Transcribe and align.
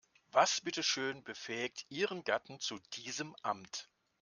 Was 0.31 0.61
bitteschön 0.61 1.23
befähigt 1.23 1.85
ihren 1.89 2.23
Gatten 2.23 2.59
zu 2.59 2.79
diesem 2.93 3.35
Amt? 3.43 3.87